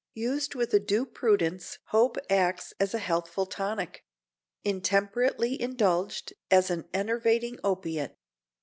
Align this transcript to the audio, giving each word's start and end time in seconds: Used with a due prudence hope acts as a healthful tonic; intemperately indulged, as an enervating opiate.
Used 0.15 0.55
with 0.55 0.73
a 0.73 0.79
due 0.79 1.05
prudence 1.05 1.77
hope 1.89 2.17
acts 2.27 2.73
as 2.79 2.95
a 2.95 2.97
healthful 2.97 3.45
tonic; 3.45 4.03
intemperately 4.63 5.61
indulged, 5.61 6.33
as 6.49 6.71
an 6.71 6.89
enervating 6.91 7.59
opiate. 7.63 8.15